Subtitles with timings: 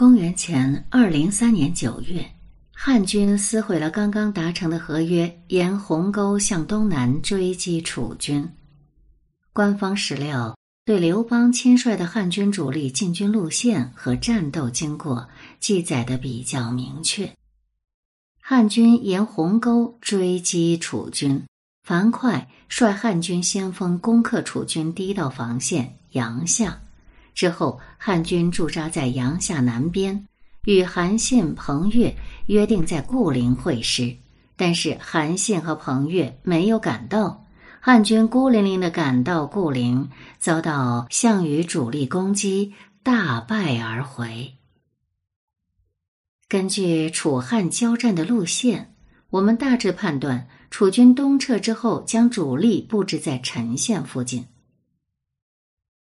[0.00, 2.24] 公元前二零三年九月，
[2.72, 8.50] 汉军撕毁了刚刚达成的合约，沿鸿沟向东南追击楚军。
[9.52, 15.28] 官方史料对刘邦亲率的汉军主力进军路线和战斗经过
[15.58, 17.30] 记载的比较明确。
[18.40, 21.44] 汉军沿鸿沟追击楚军，
[21.86, 26.80] 樊哙率汉军先锋攻克楚军第一道防线阳夏。
[27.34, 30.26] 之后，汉军驻扎在阳夏南边，
[30.64, 32.14] 与韩信、彭越
[32.46, 34.16] 约定在固陵会师。
[34.56, 37.46] 但是韩信和彭越没有赶到，
[37.80, 44.54] 汉军孤零零的赶到固陵，遭到项羽主力攻击，大败而回。
[46.46, 48.94] 根据楚汉交战的路线，
[49.30, 54.46] 我们大致判断，楚军东撤之后，将主力布置在陈县附近。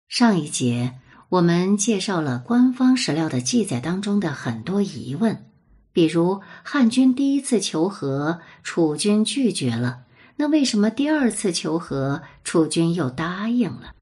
[0.07, 0.99] 上一节。
[1.33, 5.49] 我们介绍了官方史料的记载当中的很多疑问，
[5.91, 10.03] 比如汉军第一次求和，楚军拒绝了，
[10.35, 13.95] 那为什么第二次求和，楚军又答应了？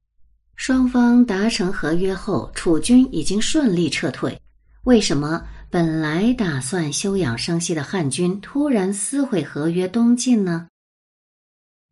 [0.58, 4.38] 双方达成合约后，楚军已经顺利撤退，
[4.84, 10.68] 为什么本来打算休养生息的汉军突然撕毁合约东进呢？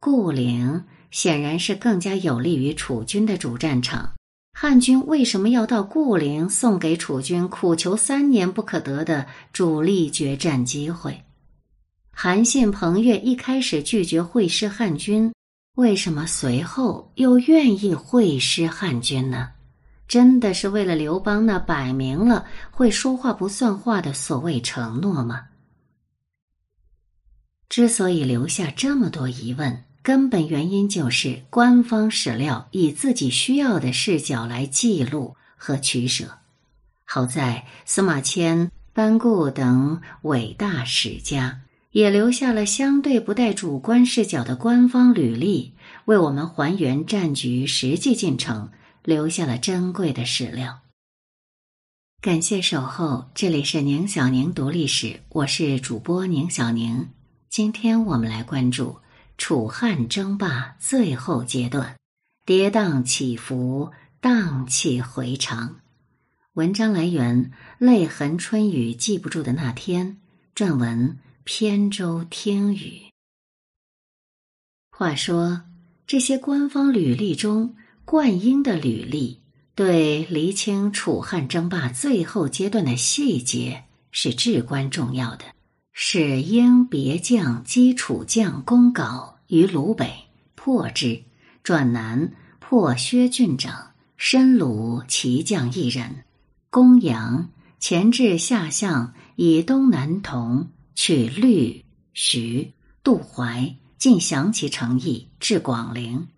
[0.01, 4.15] 固陵显然是更加有利于楚军的主战场。
[4.61, 11.23] 汉军为什么要到固陵送给楚军苦求三年不可得的主力决战机会？
[12.11, 15.33] 韩信、彭越一开始拒绝会师汉军，
[15.75, 19.51] 为什么随后又愿意会师汉军呢？
[20.09, 25.45] 真的是为了刘邦那摆明了会说话不算话的所谓承诺吗？
[27.69, 29.85] 之所以留下这么多疑问。
[30.01, 36.39] 根本原因就是官方史料以自己需要的视角来记录和取舍。
[37.05, 41.61] 好在司马迁、班固等伟大史家
[41.91, 45.73] 也留下了相对不带主观视角的官方履历，
[46.05, 48.69] 为我们还原战局实际进程，
[49.03, 50.81] 留下了珍贵的史料。
[52.21, 57.07] 感谢守候，这里是宁小宁读历史，我是主播宁小宁。
[57.49, 58.97] 今天我们来关注。
[59.39, 61.95] 楚汉争霸最后阶段，
[62.45, 63.89] 跌宕起伏，
[64.19, 65.79] 荡气回肠。
[66.53, 67.45] 文章来源
[67.77, 70.19] 《泪痕春雨记不住的那天》，
[70.61, 73.03] 撰文扁舟听雨。
[74.91, 75.61] 话说，
[76.05, 79.41] 这些官方履历中，灌婴的履历
[79.73, 85.45] 对厘清楚汉争霸最后阶段的细节是至关重要的。
[86.01, 90.09] 使英别将击楚将公稿于鲁北，
[90.55, 91.21] 破之。
[91.61, 96.23] 转南破薛郡长，申鲁骑将一人。
[96.69, 97.49] 公羊
[97.81, 101.83] 前至下相，以东南同取律
[102.13, 102.71] 徐
[103.03, 106.29] 杜淮，尽降其诚意，至广陵。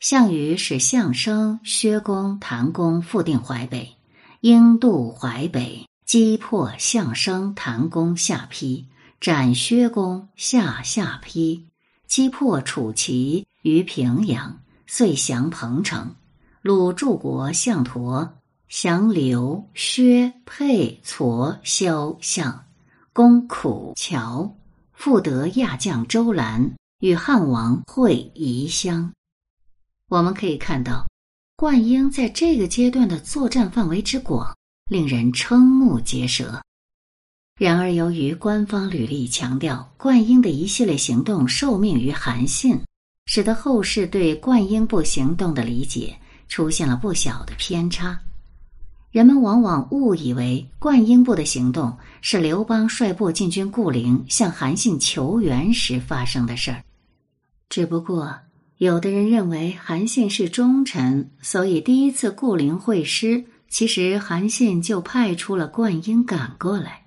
[0.00, 3.96] 项羽使相生、薛公、谭公复定淮北，
[4.40, 8.86] 应渡淮北，击破相生、谭公下邳。
[9.24, 11.64] 斩薛公下下邳，
[12.06, 16.14] 击破楚齐于平阳，遂降彭城。
[16.60, 18.28] 鲁柱国项佗
[18.68, 22.66] 降刘薛沛痤萧相，
[23.14, 24.52] 攻苦谯，
[24.92, 29.10] 复得亚将周兰与汉王会夷乡。
[30.10, 31.06] 我们可以看到，
[31.56, 34.54] 灌婴在这个阶段的作战范围之广，
[34.90, 36.62] 令人瞠目结舌。
[37.56, 42.80] 然而，由于官方履历强调灌婴的一系列行动受命于韩信，
[43.26, 46.16] 使得后世对灌婴部行动的理解
[46.48, 48.18] 出现了不小的偏差。
[49.12, 56.82] 人们往往误以为灌婴部的行动是刘邦率部进军固陵向韩信求援时发生的事儿。
[57.68, 58.36] 只不过，
[58.78, 67.03] 有的人认为韩信是忠臣，所以第一次固陵会师，其实韩信就派出了灌婴赶过来。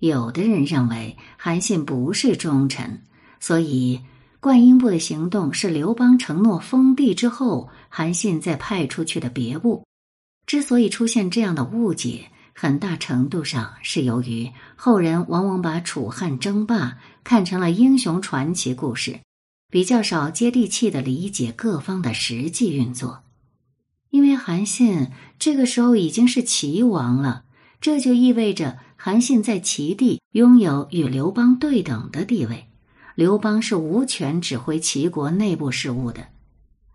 [0.00, 3.02] 有的人认为韩信不是忠臣，
[3.38, 4.00] 所以
[4.40, 9.84] 灌婴部的行动是刘邦承诺封地之后，韩信再派出去的别部。
[10.46, 19.20] 之所以出现这样的误解，很大程度上是由于后人往往把楚汉争霸看成了英雄传奇故事，
[19.70, 23.22] 比较少接地气的理解各方的实际运作。
[24.08, 25.08] 因为韩信
[25.38, 27.44] 这个时候已经是齐王了，
[27.82, 28.78] 这就意味着。
[29.02, 32.66] 韩信在齐地拥有与刘邦对等的地位，
[33.14, 36.28] 刘邦是无权指挥齐国内部事务的。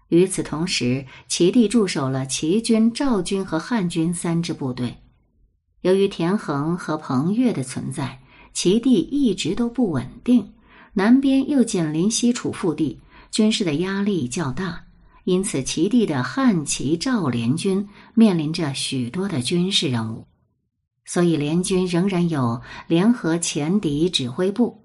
[0.10, 4.96] 与此同时，齐地驻守了齐军、赵军和汉军三支部队。
[5.82, 8.22] 由于田横和彭越的存在，
[8.54, 10.54] 齐地一直都不稳定，
[10.94, 13.00] 南边又紧邻西楚腹地，
[13.32, 14.80] 军事的压力较大，
[15.24, 20.24] 因此齐地的汉齐赵联军面临着许多的军事任务。
[21.06, 24.84] 所以联军仍然有联合前敌指挥部，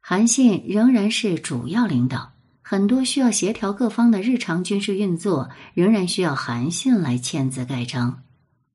[0.00, 8.22] 韩信仍然是主要领导，很多需要协调各方的日常军事运作仍然需要韩信来签字盖章。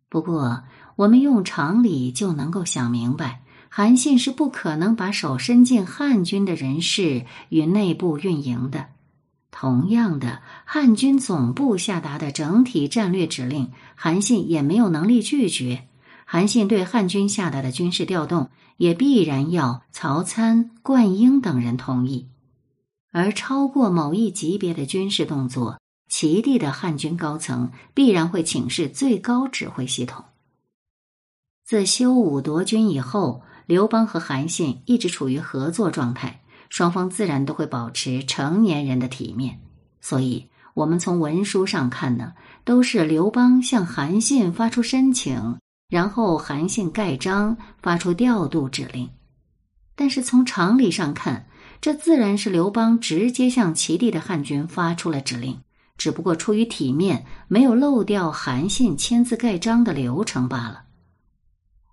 [0.09, 0.63] 不过，
[0.97, 8.87] 我们用常理就能够想明白，韩信是不可能把手伸进汉军的人事与内部运营的。
[9.51, 15.87] 同样的，汉军总部下达的整体战略指令，韩信也没有能力拒绝。
[16.29, 22.27] 韩信对汉军下达的军事调动，也必然要曹参、灌婴等人同意。
[23.13, 25.79] 而超过某一级别的军事动作，
[26.09, 30.25] 齐地的汉军高层必然会请示最高指挥系统。
[31.63, 39.61] 自修武夺军以后，刘邦和韩信一直处于合作状态，双方自然都会保持成年人的体面。
[40.01, 42.33] 所以，我们从文书上看呢，
[42.65, 45.55] 都是刘邦向韩信发出申请。
[45.89, 49.09] 然后韩信盖章，发出调度指令。
[49.95, 51.47] 但是从常理上看，
[51.79, 55.61] 这自然是刘邦直接向齐地的汉军发出了指令，
[55.97, 60.83] 只不过出于体面，没有漏掉韩信签字盖章的流程罢了。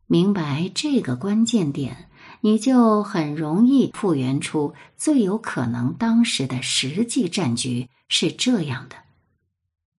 [0.07, 2.11] 明白这个关键点，
[2.41, 8.97] 你就很容易复原出最有可能当时的实际战局是这样的：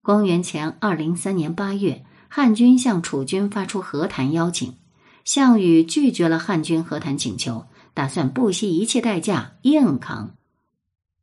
[0.03, 2.05] 公元前二零三年八月。
[2.27, 4.75] 汉军向楚军发出和谈邀请，
[5.23, 10.35] 项羽拒绝了汉军和谈请求，打算不惜一切代价硬扛。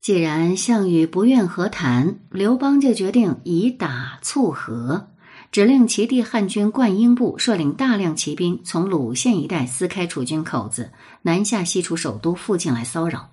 [0.00, 5.10] 既然项羽不愿和谈，刘邦就决定以打促和，
[5.52, 10.90] 指令齐地汉军灌婴部率领大量骑兵从鲁县一带撕开楚军口子，
[11.22, 13.30] 南下西楚首都附近来骚扰。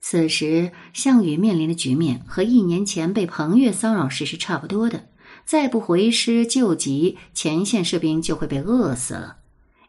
[0.00, 5.08] 此时，项羽面临的局面和一年前被彭越骚扰时是差不多的。
[5.46, 9.36] 再不回师救急，前线士兵就会被饿死了。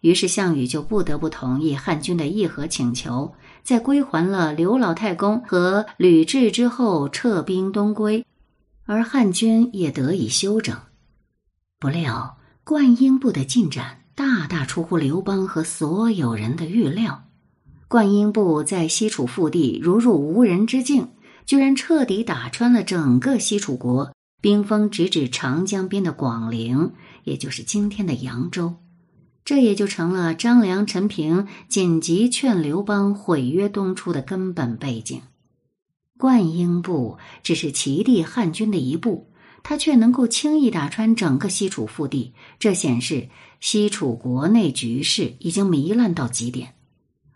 [0.01, 3.33] 于是项羽就不得不同意汉军的议和请求，
[3.63, 8.24] 在归还了刘老太公和吕雉之后，撤兵东归，
[8.86, 10.77] 而汉军也得以休整。
[11.80, 17.24] 不料灌婴部的进展大大出乎刘邦和所有人的预料，
[17.88, 21.07] 灌婴部在西楚腹地如入无人之境，
[21.48, 24.12] 居然彻底打穿了整个西楚国。
[24.39, 26.94] 兵锋直指长江边的广陵，
[27.24, 28.75] 也就是今天的扬州，
[29.44, 35.22] 这也就成了张良、陈平紧急劝刘邦毁约东出的根本背景。
[36.19, 39.31] 灌婴部只是齐地汉军的一部，
[39.63, 43.30] 他却能够轻易打穿整个西楚腹地，这显示
[43.60, 46.75] 西楚国内局势已经糜烂到极点。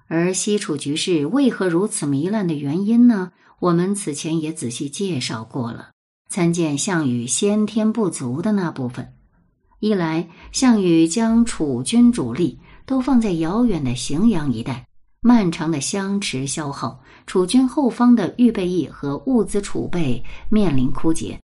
[0.08, 3.32] 而西楚局势为何如此糜烂的原因呢？
[3.60, 5.91] 我们此前也仔细介绍过了。
[6.32, 9.14] 参见项羽先天不足的那部分。
[9.82, 14.88] 一来，项羽将楚军主力都放在遥远的荥阳一带，
[15.20, 21.38] 漫长的相持消耗，楚军后方的预备役和物资储备面临枯竭；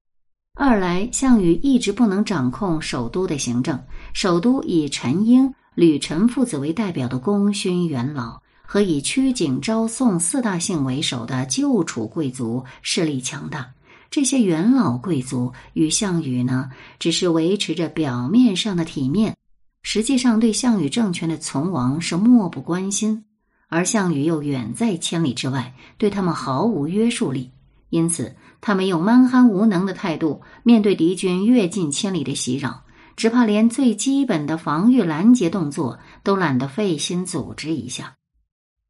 [0.58, 3.78] 二来，项羽一直不能掌控首都的行政，
[4.14, 13.68] 首都以陈婴、吕臣父子为代表的功勋元老和以曲景、昭宋四大姓为首的旧楚贵族势力强大。
[14.10, 19.36] 这些元老贵族与项羽呢，只是维持着表面上的体面，
[19.84, 23.26] 实际上对项羽政权的存亡是漠不关心，
[23.68, 27.52] 而项羽又远在千里之外，对他们毫无约束力。
[27.90, 32.84] 因此，他们用蛮憨无能的态度面对敌军越近千里的袭扰，
[33.16, 38.16] 只怕连最基本的防御拦截动作都懒得费心组织一下。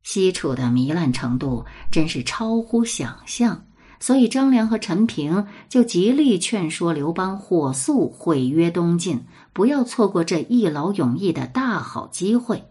[0.01, 3.66] 西楚的糜烂程度真是超乎想象。
[3.99, 12.65] 所以，张良和陈平就极力劝说刘邦火速毁约东进，不要错过这一劳永逸的大好机会。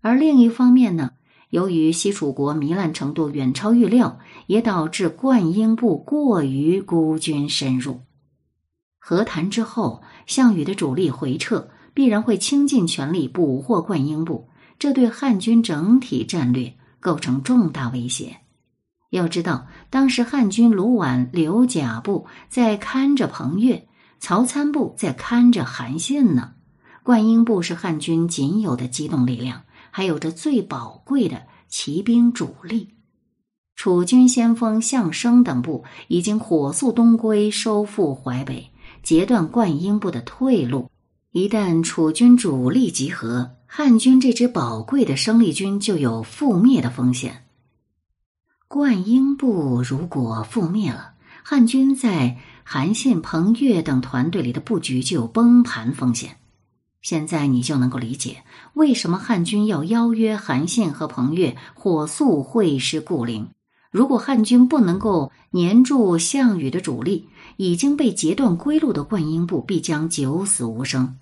[0.00, 1.10] 而另一方面呢，
[1.50, 8.00] 由于西楚国糜烂程度远超预料，也导致灌婴部过于孤军深入。
[8.98, 14.48] 和谈之后，项羽的主力回撤，必然会倾尽全力捕获灌婴部，
[14.78, 18.41] 这对汉军整体战略构成重大威胁。
[19.12, 23.86] 要知道，当时汉军卢绾、刘贾部在看着彭越，
[24.18, 26.54] 曹参部在看着韩信呢。
[27.02, 32.88] 灌婴部是汉军仅有的机动力量，还有着最宝贵的骑兵主力。
[33.76, 38.70] 楚军先锋项生等部已经火速东归，收复淮北，
[39.02, 40.88] 截断灌婴部的退路。
[41.32, 47.44] 一旦楚军主力集合，汉军这支宝贵的生力军就有覆灭的风险。
[48.74, 51.12] 灌婴部如果覆灭了，
[51.44, 56.38] 汉军在韩信、彭越等团队里的布局就有崩盘风险。
[57.02, 63.50] 现在你就能够理解为什么汉军要邀约韩信和彭越火速会师固陵。
[63.90, 71.18] 如果汉军不能够黏住项羽的主力，已经被截断归路的灌婴部必将九死无生。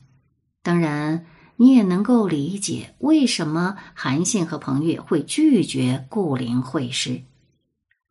[0.63, 1.27] 当然，
[1.57, 7.21] 你也能够理解为什么韩信和彭越会拒绝固陵会师。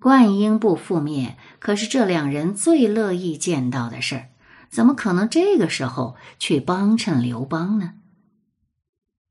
[0.01, 4.29] 灌婴部覆灭，可是这两人最乐意见到的事儿，
[4.69, 7.95] 怎么可能这个时候去帮衬刘邦呢？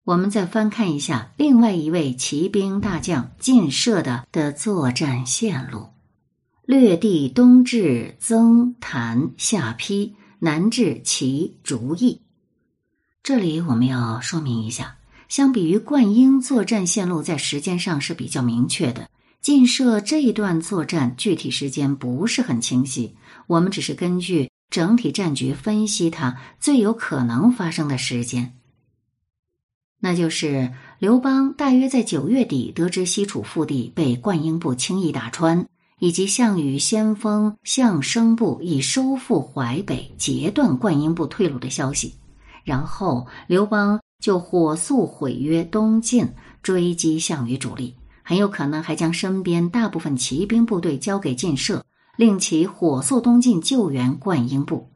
[0.05, 5.89] 我们再翻看一下另外一位骑兵大将晋射的的作战线路：
[6.65, 12.21] 略地东至曾谭下邳，南至齐竹邑。
[13.23, 14.97] 这里我们要说明一下，
[15.29, 19.11] 相比于灌婴作战线路在时间上是比较明确的，
[19.41, 23.15] 晋射这一段作战具体时间不是很清晰，
[23.47, 28.55] 我们只是根据整体战局分析它最有可能发生的时间。
[30.01, 35.67] 那就是刘邦大约在九月底得知西楚腹地被灌婴部轻易打穿，
[35.99, 42.15] 以及项羽先锋项生部已收复淮北、截断灌婴部退路的消息，
[42.63, 46.29] 然后刘邦就火速毁约东进，
[46.63, 47.95] 追击项羽主力，
[48.29, 51.83] 很有可能还将身边大部分骑兵部队交给晋射，
[52.15, 54.87] 令其火速东进救援灌婴部。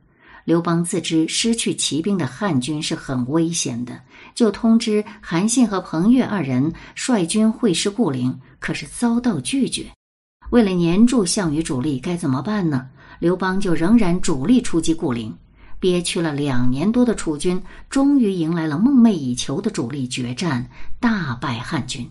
[0.44, 3.98] 刘邦自知失去骑兵的汉军是很危险的，
[4.34, 9.86] 就通知韩信和彭越二人率军会师固陵，可是遭到拒绝。
[10.50, 12.86] 为了黏住项羽主力，该怎么办呢？
[13.18, 15.34] 刘邦就仍然主力出击固陵。
[15.80, 20.68] 憋屈了两年多的楚军，终于迎来了梦寐以求的主力决战，
[21.00, 22.06] 大败汉军。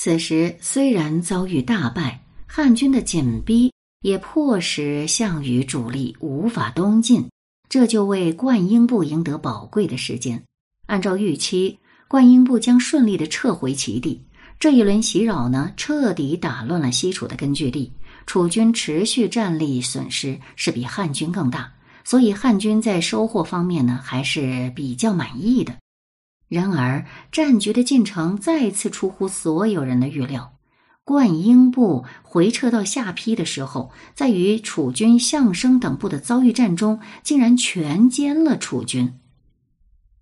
[0.00, 3.72] 此时虽然遭遇大败，汉军的紧逼。
[4.02, 7.28] 也迫使项羽主力无法东进，
[7.68, 10.40] 这就为灌婴部赢得宝贵的时间。
[10.86, 11.76] 按照预期，
[12.06, 14.24] 灌婴部将顺利的撤回齐地。
[14.60, 17.92] 这一轮袭扰呢，彻底打乱了西楚的根据地。
[18.24, 21.72] 楚军持续战力损失是比汉军更大，
[22.04, 25.74] 所以汉军在收获方面呢还是比较满意的。
[26.48, 30.54] 然而，战局的进程再次出乎所有人的预料。
[31.04, 39.14] 灌婴部回撤到下邳的时候，在与楚军项生等部的遭遇战中，竟然全歼了楚军。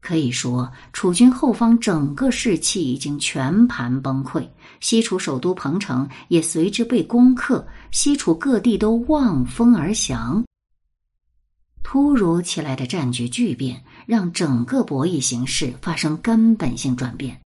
[0.01, 4.47] 可以说，楚军后方整个士气已经全盘崩溃，
[4.81, 10.45] 西楚首都彭城也随之被攻克，西楚各地都望风而降。
[11.89, 17.41] 突如其来的战局巨变，让整个博弈形势发生根本性转变。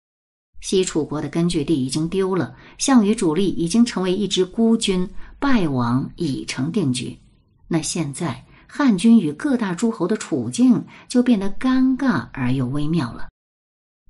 [0.61, 7.19] 西楚国的根据地已经丢了，项羽主力已经成为一支孤军，败亡已成定局。
[7.67, 13.29] 那现在汉军与各大诸侯的处境就变得尴尬而又微妙了。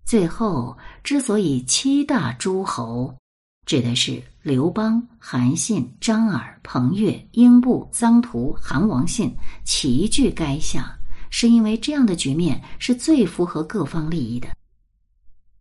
[0.04, 3.14] 最后，之所以七大诸侯，
[3.66, 10.96] 指的是刘邦、韩信、张耳、彭越、英布、臧荼、韩王信齐聚垓下，
[11.30, 14.49] 是因为这样的局面是最符合各方利益的。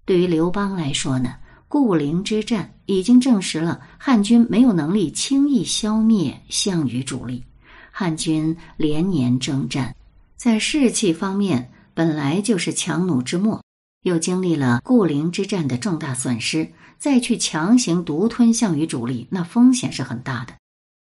[0.05, 1.33] 对于刘邦来说呢，
[1.67, 7.43] 固陵之战已经证实了汉军没有能力轻易消灭项羽主力。
[7.89, 9.95] 汉军连年征战，
[10.35, 13.63] 在士气方面本来就是强弩之末，
[14.05, 20.53] 又经历了固陵之战的重大损失，再去强行独吞项羽主力，那风险是很大的。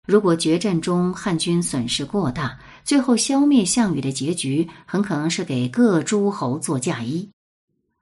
[0.07, 7.29] 如果决战中汉军损失过大，最后消灭项羽的结局，很可能是给各诸侯做嫁衣。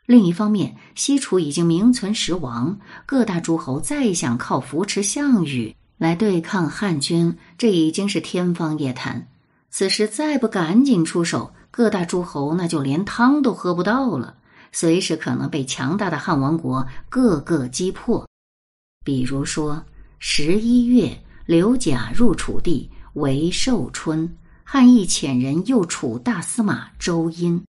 [0.06, 9.26] 另一方面，西楚已经名存实亡，各大诸侯再想靠扶持项羽来对抗汉军，这已经是天方夜谭。
[9.68, 14.36] 此时再不赶紧出手，各大诸侯那就连汤都喝不到了，
[14.72, 18.26] 随时可能被强大的汉王国各个击破。
[19.04, 19.84] 比如说，
[20.18, 27.62] 十一月，刘贾入楚地，为寿春，汉义遣人诱楚大司马周殷。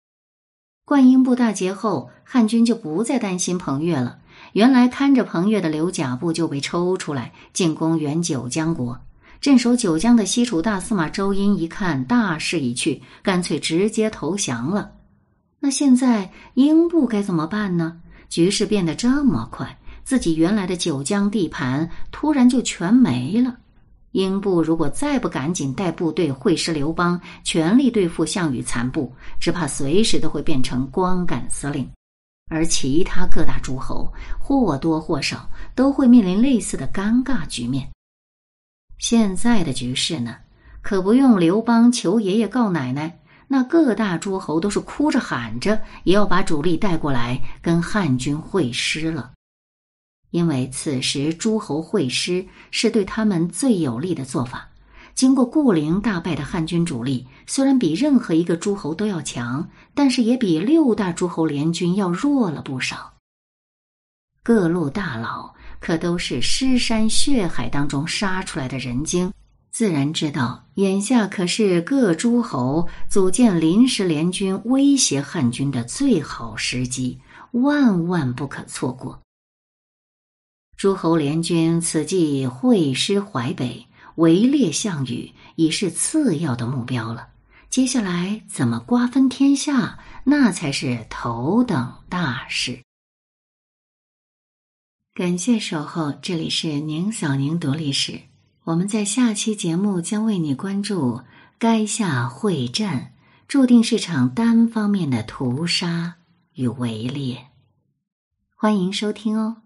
[0.86, 4.20] 灌婴部大捷后，汉军就不再担心彭越了。
[4.52, 9.00] 原来看着彭越的刘贾部就被抽出来进攻原九江国。
[9.40, 14.92] 镇守九江的西楚大司马周殷一看大势已去，干脆直接投降了。
[15.66, 17.98] 那现在英布该怎么办呢？
[18.28, 23.56] 局势变得这么快，自己原来的九江地盘突然就全没了。
[24.12, 31.90] 英布如果再不赶紧带部队会师刘邦，全力对付项羽残部，只怕随时都会变成光杆司令。
[32.52, 37.90] 而其他各大诸侯或多或少都会面临类似的尴尬局面。
[38.98, 40.36] 现在的局势呢，
[40.82, 43.18] 可不用刘邦求爷爷告奶奶，
[43.48, 49.32] 那各大诸侯都是哭着喊着也要把主力带过来跟汉军会师了。
[50.32, 54.70] 因为此时诸侯会师是对他们最有利的做法。
[55.14, 63.14] 经过固陵大败的汉军主力，虽然比任何一个诸侯都要强，但是也比六大诸侯联军要弱了不少。
[64.42, 69.32] 各路大佬可都是尸山血海当中杀出来的人精，
[69.74, 77.20] 自然知道眼下可是各诸侯组建临时联军威胁汉军的最好时机，
[77.54, 79.20] 万万不可错过。
[80.78, 83.88] 诸侯联军此际会师淮北，
[84.18, 87.30] 围猎项羽已是次要的目标了。
[87.72, 92.84] 接下来怎么瓜分天下，那才是头等大事。
[95.16, 98.22] 感谢守候，这里是宁小宁读历史。
[98.66, 101.20] 我们在下期节目将为你关注
[101.60, 103.14] 该下会战，
[103.46, 106.16] 注定是场单方面的屠杀
[106.54, 107.48] 与围猎。
[108.56, 109.63] 欢迎收听哦。